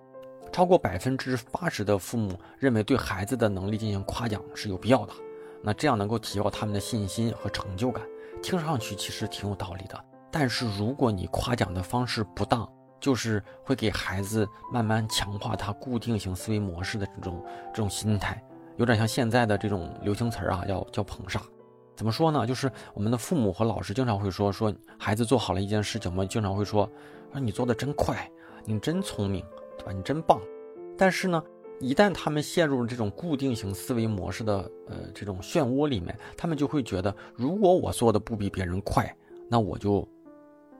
[0.51, 5.13] 超过百分之八十的父母认为对孩子的能力进行夸奖是有必要的，
[5.61, 8.01] 那这样能够提高他们的信心和成就感。
[8.41, 10.01] 听上去其实挺有道理的，
[10.31, 12.69] 但是如果你夸奖的方式不当，
[13.01, 18.41] 就是会给孩子慢慢强化他固定型思维模式的这种这种心态，
[18.77, 21.41] 有点像现在的这种流行词儿啊，叫叫捧杀。
[21.95, 22.45] 怎么说呢？
[22.45, 26.89] 就是我们的父母和老师经常会说，说孩子做好了一件事情，我们经常会说，
[27.31, 28.29] 说你做的真快，
[28.65, 29.43] 你真聪明，
[29.77, 29.91] 对吧？
[29.93, 30.39] 你真棒。
[30.97, 31.41] 但是呢，
[31.79, 39.15] 一旦他们陷入了这种固定型思维模式的呃这种漩涡里面，他们就会觉得，如果我做的不比别人快，
[39.49, 40.05] 那我就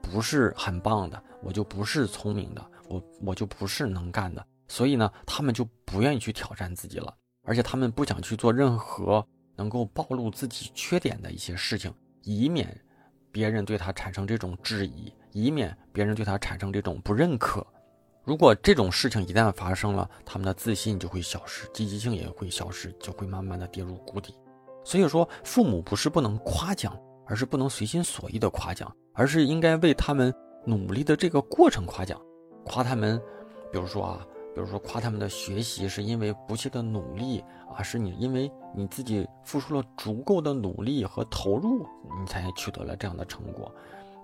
[0.02, 4.46] 不是很棒的，我就不是聪明的，我我就不是能干的。
[4.68, 9.26] 所以呢，他们就不愿意去挑战自己了，而且他们不想去做任何。
[9.56, 12.80] 能够暴露自己缺点的一些事情，以免
[13.32, 17.66] 别人对他产生这种质疑，以免别人对他产生这种不认可。
[18.24, 24.34] 如果这种事情一旦发生了，他们的自信就会消失，积极性也会消失，就会慢慢的跌入谷底。
[24.84, 30.34] 所以说，父母不是不能夸奖，而是不能随心所欲的夸奖，而是应该为他们
[30.66, 32.20] 努力的这个过程夸奖，
[32.66, 33.22] 夸他们，
[33.72, 34.26] 比如说啊。
[34.56, 41.86] 比如说夸他们的学习是因为不懈的努力啊，是你因为你自己付出了足够的努力和投入，
[42.18, 43.70] 你才取得了这样的成果。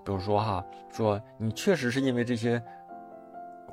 [0.02, 2.60] 比如说哈，说你确实是因为这些，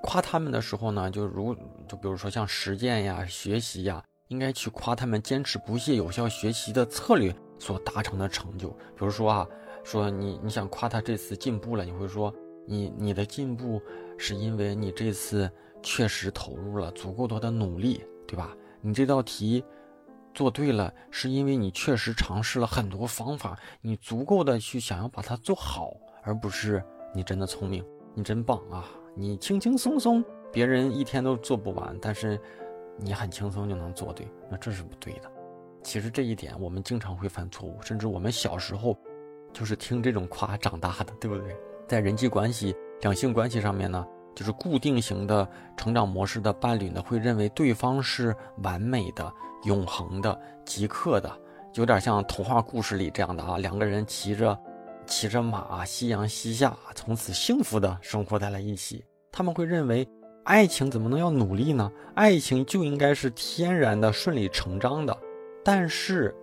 [0.04, 1.56] 夸他们的时候呢，就如
[1.88, 8.68] 就比如说像实践呀、学习呀，应该去夸他们坚持不懈、有效学习的策略所达成的成就。
[8.70, 9.48] 比如说啊，
[9.86, 12.34] 说你你想夸他这次进步了，你会说。
[12.72, 13.82] 你你的进步
[14.16, 15.50] 是因为你这次
[15.82, 18.56] 确实投入了足够多的努力，对吧？
[18.82, 19.64] 你这道题
[20.34, 28.86] 做对了，是因为你确实尝试了很多方法，你足够的去想要把它做好，而不是你真的聪明，你真棒啊！
[29.16, 32.40] 你轻轻松松，别人一天都做不完，但是
[32.98, 35.32] 你很轻松就能做对，那这是不对的。
[35.84, 38.98] 其实这一点我们经常会犯错误，甚至我们小时候
[39.52, 41.56] 就是听这种夸长大的，对不对？
[41.88, 44.06] 在人际关系、两性关系上面呢，
[44.40, 49.30] 就是固定型的成长模式的伴侣呢，会认为对方是完美的、
[49.66, 51.30] 永恒的、即刻的，
[51.74, 54.58] 有点像童话故事里这样的啊，两个人骑着
[55.06, 59.04] 骑着马，夕阳西下，从此幸福的生活在了一起。
[59.30, 60.08] 他们会认为，
[60.46, 61.92] 爱情怎么能要努力呢？
[62.16, 65.18] 爱情就应该是天然的、顺理成章的。
[65.66, 66.34] 但是，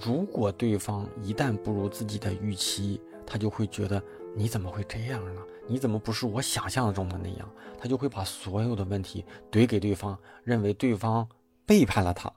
[0.00, 4.02] 如果对方一旦不如自己的预期，他就会觉得。
[4.38, 5.42] 你怎么会这样呢？
[5.66, 7.50] 你怎么不是我想象中的那样？
[7.76, 11.28] 他就会把所有的问题怼给对方，认为对方
[11.66, 12.32] 背叛了他。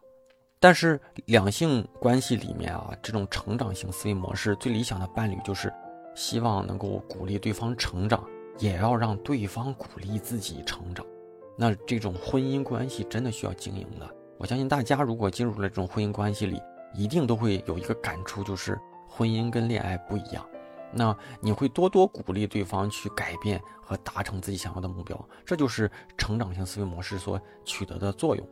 [0.59, 5.71] 但是两性关系里面啊，这种成长型思维模式最理想的伴侣就是
[6.15, 11.05] 希望能够鼓励对方成长，也要让对方鼓励自己成长。
[11.55, 14.09] 那这种婚姻关系真的需要经营的。
[14.39, 16.59] 我相信大家如果进入了这种婚姻关系里，
[16.95, 18.75] 一定都会有一个感触，就是
[19.07, 20.43] 婚姻跟恋爱不一样。
[20.93, 28.47] 那你会多多鼓励对方去改变和达成自己想要的目标，这就是成长型思维模式所取得的作用。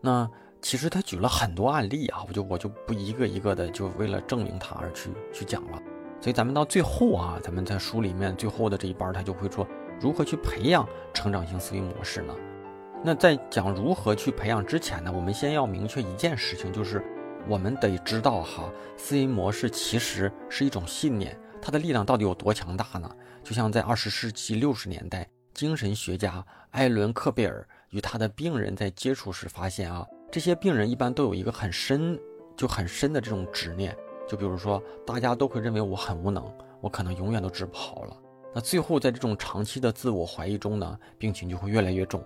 [0.00, 0.28] 那
[0.60, 5.82] 其实他举了很多案例啊，我就我就不一个一个的就为了证明他而去去讲了。
[6.20, 9.66] 所以咱们到最后啊，咱们在书里面最后的这一半，他就会说
[10.00, 12.34] 如何去培养成长型思维模式呢？
[13.02, 17.04] 那在讲如何去培养之前呢，我们先要明确一件事情，就是
[17.46, 21.38] 我们得知道哈，思维模式其实是一种信念。
[21.64, 23.10] 它的力量到底有多强大呢？
[23.42, 32.20] 就像在二十世纪六十年代，精神学家艾伦·克贝尔与他的病人在接触时发现啊，这些病人一般都有一个很深、
[32.54, 33.96] 就很深的这种执念。
[34.28, 36.44] 就比如说，大家都会认为我很无能，
[36.82, 38.14] 我可能永远都治不好了。
[38.54, 42.22] 那最后在这种长期的自我怀疑中呢，病情就会越来越重。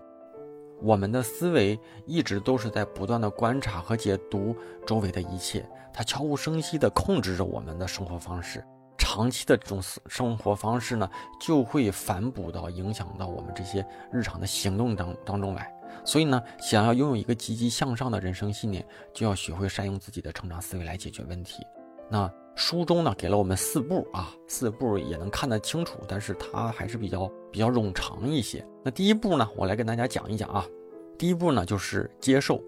[0.82, 8.64] 我们的思维一直都是在不断的观察和解读周围的一切，它悄无声息地控制着我们的生活方式。
[8.98, 11.08] 长期的这种生活方式呢，
[11.40, 15.72] 就会反哺到影响到我们这些日常的行动当当中来。
[16.04, 21.64] 所以呢，想要拥有一个积极向上的人生信念，就要学会善用自己的成长思维来解决问题。
[22.10, 28.66] 那书中呢，给了我们四步啊，四步也能看得清楚，但是它还是比较比较冗长一些。
[28.84, 30.66] 那第一步呢，我来跟大家讲一讲啊。
[31.16, 32.62] 第一步呢，就是接受。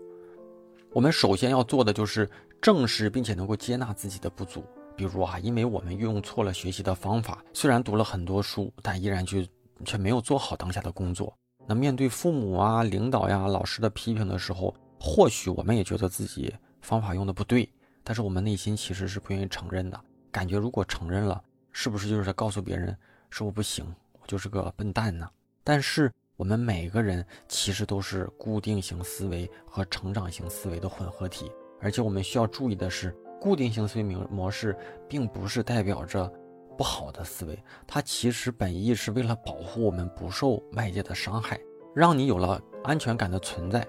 [0.93, 2.29] 我们首先要做的就是
[2.61, 4.65] 正视并且能够接纳自己的不足。
[5.01, 9.39] 比如啊，因为我们用错了学习的方法，虽然读了很多书，但依然就
[9.83, 11.35] 却没有做好当下的工作。
[11.67, 17.67] 那面对父母啊、领导呀、老师的批评的时候，或许我们也觉得自己方法用的不对，
[18.05, 19.99] 但是我们内心其实是不愿意承认的。
[20.31, 22.95] 感觉如果承认了，是不是就是在告诉别人
[23.31, 23.83] 是我不行，
[24.21, 25.27] 我就是个笨蛋呢？
[25.65, 33.17] 但是我们每个人其实都是固定型思维和成长型思维的混合体，而且我们需要注意的是。
[33.41, 34.77] 固定型思维模式
[35.09, 36.31] 并不是代表着
[36.77, 41.59] 不好的思维，它其实本意是为了保护我们不受外界的伤害，
[41.95, 43.87] 让你有了安全感的存在。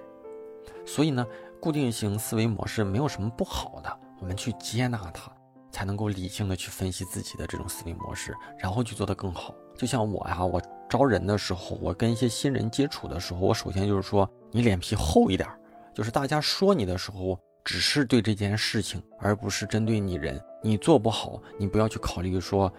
[0.86, 1.26] 所以呢，
[1.60, 5.32] 固定型思维模式没有什么不好的，我们去接纳它，
[5.70, 9.54] 才能够理性的去分析自己的这种思维模式，然后去做得更好。
[9.76, 15.48] 就像我呀，我招人的时候，我跟一些新人接触的时候，我首先就是说你脸皮厚一点，
[15.94, 17.38] 就是大家说你的时候。
[17.64, 20.42] 只是对这件事情，而不是针对你人。
[20.64, 22.72] 你做不好，你不要去考虑说，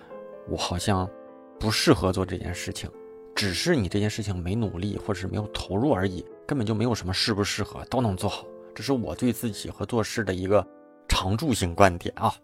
[0.48, 1.08] 我好像
[1.58, 2.90] 不适合做这件事情。
[3.34, 8.44] 只是你这件事情没努力，或者是没有投入而已，根本就没有什么适不适合，都能做好。
[8.74, 10.66] 这是我对自己和做事的一个
[11.08, 12.34] 常驻性观点啊。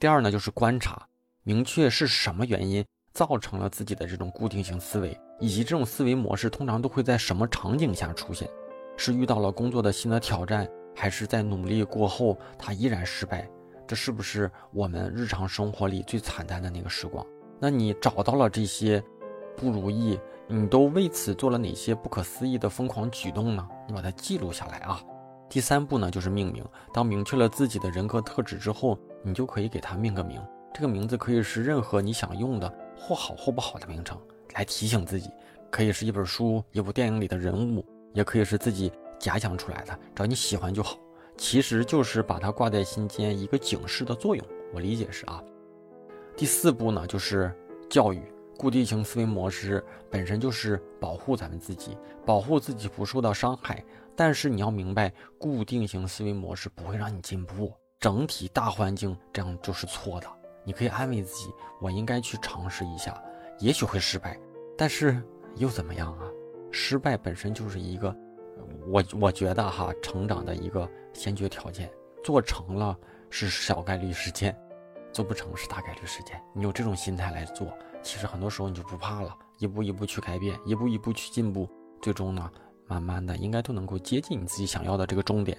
[0.00, 1.06] 第二呢，就是观察，
[1.44, 8.48] 明确是什么原因造成了自己的这种固定型思维，以及这种思维模式通常都会在什么场景下出现？
[8.96, 10.68] 是遇到了工作的新的挑战？
[10.98, 13.48] 还是在努力过后，他依然失败，
[13.86, 17.24] 这是不是我们日常生活里最惨淡的那个时光？
[17.60, 19.00] 那你找到了这些
[19.56, 20.18] 不如意，
[20.48, 23.68] 你都为此做了哪些不可思议的疯狂举动呢？
[23.86, 25.00] 你把它记录下来啊。
[25.48, 26.64] 第三步呢，就是命名。
[26.92, 30.42] 当明确了自己的人格特质之后，你就可以给它命个名。
[30.74, 32.68] 这个名字可以是任何你想用的
[32.98, 34.20] 或好或不好的名称，
[34.54, 35.30] 来提醒自己。
[35.70, 38.90] 可以是一本书、一部电影里的人物，也可以是自己。
[39.18, 40.98] 假想出来的，只要你喜欢就好，
[41.36, 44.44] 其实就是把它挂在心间，一个警示的作用。
[44.72, 45.42] 我理解是啊。
[46.36, 47.52] 第四步呢，就是
[47.90, 48.22] 教育，
[48.56, 53.84] 固定型思维模式本身就是保护咱们自己，保护自己不受到伤害。
[54.14, 60.26] 但是你要明白，固定型思维模式不会让你进步，整体大环境这样就是错的。
[60.64, 61.50] 你可以安慰自己，
[61.80, 63.20] 我应该去尝试一下，
[63.58, 64.38] 也许会失败，
[64.76, 65.22] 但是
[65.56, 66.28] 又怎么样啊？
[66.70, 68.14] 失败本身就是一个，
[68.86, 71.90] 我我觉得哈，成长的一个先决条件。
[72.24, 72.98] 做成了
[73.30, 74.54] 是小概率事件，
[75.12, 76.38] 做不成是大概率事件。
[76.52, 77.72] 你有这种心态来做。
[78.02, 81.68] 其实很多时候你就不怕了，一步一步去改变，一步一步去进步，
[82.02, 82.50] 最终呢，
[82.86, 85.56] 慢慢的应该都能够接近你自己想要的这个终点。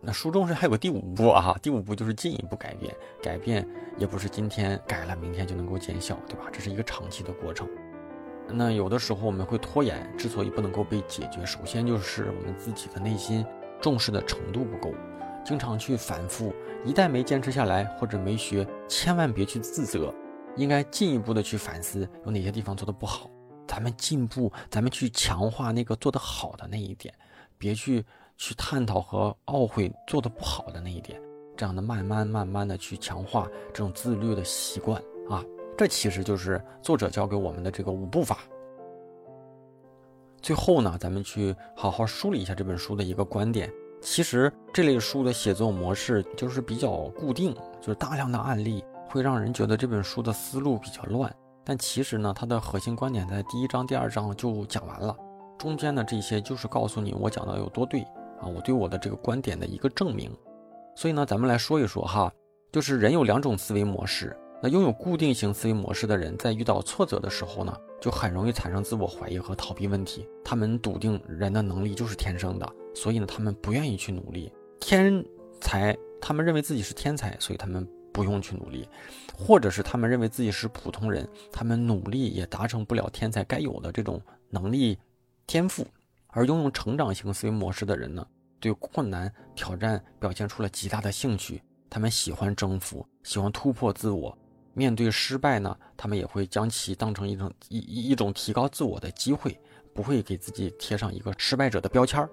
[0.00, 3.66] 那书中是还有个第五步啊，第五步就是进一步改变，改变
[3.96, 6.44] 也不是今天改了明天就能够见效，对吧？
[6.52, 7.68] 这是一个长期的过程。
[8.50, 13.44] 那有的时候我们会拖延，之所以不能够被解决，首先就是我们自己的内心
[13.80, 14.94] 重视的程度不够，
[15.44, 20.14] 经常去反复，一旦没坚持下来或者没学，千万别去自责。
[20.56, 23.30] 应该进一步的去反思有哪些地方做的不好，
[23.64, 27.14] 咱们进步，咱们去强化那个做得好的那一点，
[27.56, 28.04] 别去
[28.36, 31.20] 去探讨和懊悔做的不好的那一点，
[31.56, 35.44] 这样的慢慢慢慢的去强化这种自律的习惯啊，
[35.78, 38.38] 这其实就是作者教给我们的这个五步法。
[40.42, 43.72] 最后呢，咱们去好好梳理一下这本书的一个观点。
[44.00, 48.84] 其实这类书的写作模式就是比较固定，就是大量的案例。
[49.08, 51.32] 会让人觉得这本书的思路比较乱，
[51.64, 55.16] 但其实呢，它的核心观点在第一章、第二章就讲完了，
[55.56, 58.02] 中间的这些就是告诉你我讲的有多对
[58.40, 60.30] 啊，我对我的这个观点的一个证明。
[60.96, 62.30] 所以呢，咱们来说一说哈，
[62.72, 70.26] 就是人有两种思维模式，那拥有固定型思维模式的人，在遇到挫折的时候呢，就很容易产生自我怀疑和逃避问题。
[70.44, 74.52] 他们笃定人的能力就是天生的，所以呢，他们不愿意去努力。
[74.80, 75.24] 天
[75.60, 77.88] 才，他们认为自己是天才，所以他们。
[78.10, 78.88] 不用去努力，
[79.32, 84.98] 或者是他们认为自己是普通人，他们努力也达成不了天才该有的这种能力
[85.46, 85.86] 天赋。
[86.26, 88.26] 而拥有成长型思维模式的人呢，
[88.58, 94.36] 对困难挑战表现出了极大的兴趣，他们喜欢征服，喜欢突破自我。
[94.78, 99.58] 面对失败呢，他们也会将其当成一种一一种提高自我的机会，
[99.92, 102.30] 不会给自己贴上一个失败者的标签儿。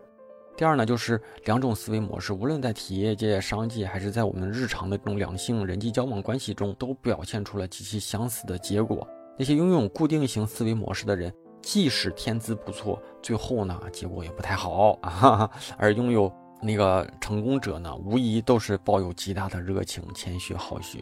[0.56, 9.08] 第二呢，就是两种思维模式，无论在企业界、商界，还是在我们日常的这种两性人际交往关系中，都表现出了极其相似的结果。
[9.40, 11.34] 那些拥有固定型思维模式的人，
[11.64, 15.50] 即使天资不错，最后呢，结果也不太好啊。
[15.78, 16.32] 而拥有
[16.62, 21.00] 那个成功者呢，无疑都是抱有极大的热情、谦虚好学，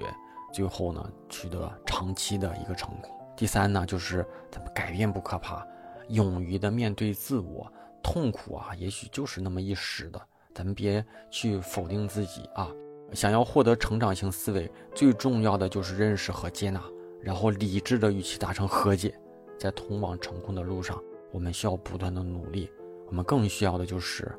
[0.53, 3.11] 最后呢，取得长期的一个成功。
[3.35, 5.67] 第三呢，就是咱们改变不可怕，
[6.09, 7.69] 勇于的面对自我。
[8.03, 10.21] 痛苦啊，也许就是那么一时的，
[10.53, 12.69] 咱们别去否定自己啊。
[13.13, 16.83] 想要获得成长型思维，最重要的就是认识和接纳，
[17.21, 19.17] 然后理智的与其达成和解。
[19.57, 21.01] 在通往成功的路上，
[21.31, 22.69] 我们需要不断的努力，
[23.07, 24.29] 我们更需要的就是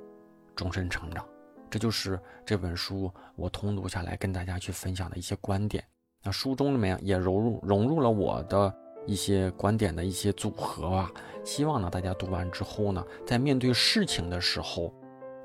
[0.54, 1.26] 终身成长。
[1.70, 5.82] 这就是这本书我通读下来跟大家去分享的一些观点。
[6.24, 8.74] 那书中里面也融入融入了我的。
[9.06, 11.10] 一些观点的一些组合啊，
[11.44, 14.90] 希望呢大家读完之后呢，在面对事情的时候，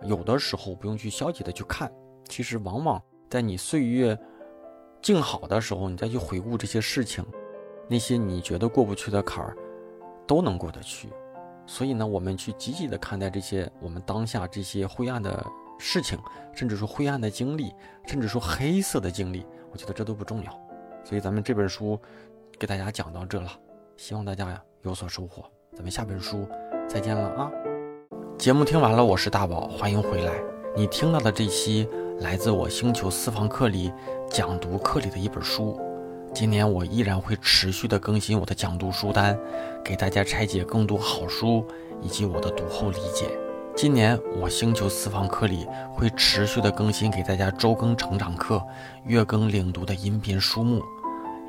[0.04, 1.92] 有的时候不用去消极的去看，
[2.30, 4.18] 其实往往在你岁月
[5.02, 7.26] 静好的时候，你再去回顾这些事情，
[7.90, 9.58] 那些你觉得过不去的坎儿，
[10.26, 11.10] 都能过得去。
[11.68, 15.46] 所以呢，我们去积极的看待这些我们当下这些灰暗的
[15.78, 16.18] 事情，
[16.54, 17.74] 甚至说灰暗的经历，
[18.08, 20.69] 甚至说黑色的经历，我觉得这都不重要。
[21.10, 22.00] 所以咱们这本书。
[22.60, 23.50] 给大家讲到这了，
[23.96, 25.46] 希望大家呀有所收获。
[25.74, 26.46] 咱们下本书
[26.90, 27.50] 再见了啊！
[28.38, 30.34] 节目听完了，我是大宝，欢迎回来。
[30.76, 31.88] 你听到的这期
[32.20, 33.94] 来自我星球私房课里
[34.30, 35.80] 讲读课里的一本书。
[36.34, 39.40] 今年我依然会持续的更新我的讲读书单，
[39.82, 41.66] 给大家拆解更多好书
[42.02, 43.26] 以及我的读后理解。
[43.74, 48.62] 今年我星球私房课里会持续的更新给大家周更成长课、
[49.06, 50.84] 月更领读的音频书目。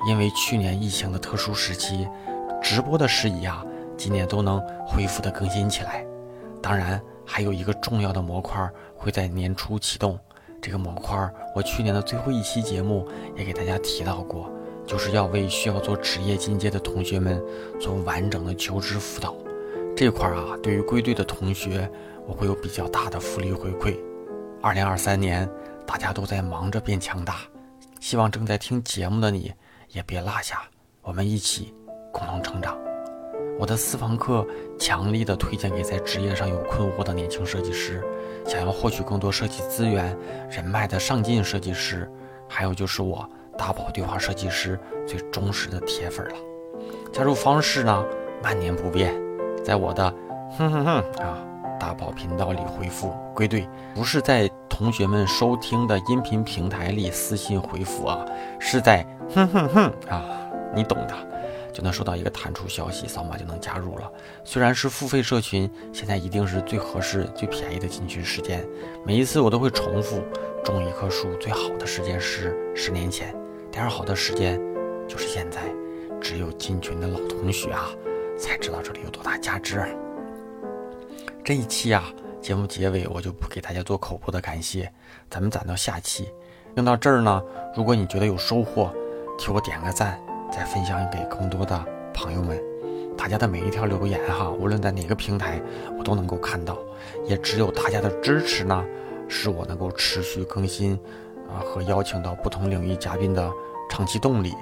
[0.06, 2.08] 因为去年疫情的特殊时期，
[2.62, 3.64] 直播的事宜啊，
[3.96, 6.04] 今年都能恢复的更新起来。
[6.62, 10.18] 当然，还有一个重要的模块会在年初启动。
[10.62, 11.16] 这个模块，
[11.54, 14.50] 我去年的最后一期节目也给大家提到过，
[14.86, 17.42] 就是要为需要做职业进阶的同学们
[17.80, 19.34] 做完整的求职辅导。
[19.96, 21.90] 这块啊，对于归队的同学，
[22.26, 23.96] 我会有比较大的福利回馈。
[24.62, 25.48] 二零二三年，
[25.86, 27.36] 大家都在忙着变强大，
[28.00, 29.52] 希望正在听节目的你。
[29.92, 30.62] 也别落下，
[31.02, 31.74] 我们一起
[32.12, 32.78] 共同成长。
[33.58, 34.46] 我的私房课
[34.78, 38.02] 强力的推荐给在职业上有困惑的年轻设计师，
[38.46, 40.16] 想要获取更多设计资源、
[40.48, 42.10] 人脉的上进设计师，
[42.48, 43.28] 还有就是我
[43.58, 46.34] 大宝对话设计师最忠实的铁粉了。
[47.12, 48.04] 加入方式呢，
[48.42, 49.14] 万年不变，
[49.62, 50.08] 在我的
[50.56, 51.38] 哼哼哼啊
[51.80, 58.22] 大宝频道里回复归队，不是在同学们收听的音频平台里私信回复啊，
[58.60, 59.04] 是在
[59.34, 60.22] 哼哼哼啊，
[60.74, 61.16] 你懂的，
[61.72, 64.12] 就能收到一个弹出消息，扫码就能加入了。
[64.44, 68.62] 虽然是付费社群，现在一定是最合适、最便宜的进群时间。
[69.06, 70.22] 每一次我都会重复，
[70.62, 73.34] 种一棵树最好的时间是十年前，
[73.72, 74.60] 第二好的时间
[75.08, 75.62] 就是现在。
[76.20, 77.88] 只有进群的老同学啊，
[78.38, 79.82] 才知道这里有多大价值。
[81.50, 82.04] 这一期啊，
[82.40, 84.88] 节目结尾我就不给大家做口播的感谢，
[85.28, 86.28] 咱们攒到下期。
[86.76, 87.42] 听到这儿呢，
[87.74, 88.88] 如果你觉得有收获，
[89.36, 90.16] 替我点个赞，
[90.48, 91.84] 再分享给更多的
[92.14, 92.56] 朋友们。
[93.18, 95.60] 大家的每一条留言哈，无论在哪个平台，
[95.98, 96.78] 我都能够看到。
[97.26, 98.86] 也只有大家的支持呢，
[99.26, 100.96] 使我能够持续更新
[101.48, 103.50] 啊和邀请到不同领域嘉宾的
[103.90, 104.54] 长期动力。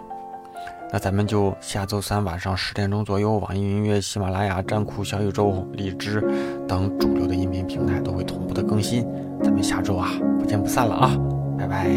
[0.91, 6.21] 那咱们就下周三晚上十点钟左右，网易云音乐、喜马拉雅、站酷、小宇宙、荔枝
[6.67, 9.07] 等主流的音频平台都会同步的更新。
[9.43, 10.09] 咱们下周啊，
[10.39, 11.17] 不见不散了啊，
[11.59, 11.89] 拜拜。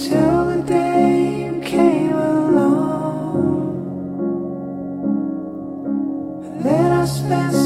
[0.00, 0.89] just
[7.10, 7.59] suspense.